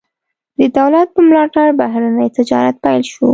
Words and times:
د 0.59 0.61
دولت 0.77 1.07
په 1.15 1.19
ملاتړ 1.27 1.67
بهرنی 1.79 2.27
تجارت 2.37 2.75
پیل 2.83 3.01
شو. 3.13 3.27